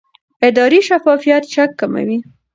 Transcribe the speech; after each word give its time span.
اداري 0.47 0.79
شفافیت 0.87 1.43
شک 1.53 1.69
کموي 1.79 2.17